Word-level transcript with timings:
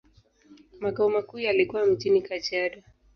Makao 0.81 1.09
makuu 1.09 1.37
yalikuwa 1.39 1.85
mjini 1.85 2.21
Kajiado. 2.21 2.81